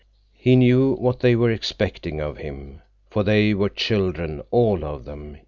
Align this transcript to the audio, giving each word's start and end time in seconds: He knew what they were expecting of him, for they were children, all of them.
He 0.33 0.55
knew 0.55 0.95
what 0.95 1.19
they 1.19 1.35
were 1.35 1.51
expecting 1.51 2.19
of 2.19 2.37
him, 2.37 2.81
for 3.11 3.21
they 3.21 3.53
were 3.53 3.69
children, 3.69 4.41
all 4.49 4.83
of 4.83 5.05
them. 5.05 5.37